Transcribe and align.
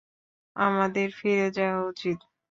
আমাদের 0.55 1.07
ফিরে 1.19 1.47
যাওয়া 1.51 1.81
উচিত। 1.87 2.17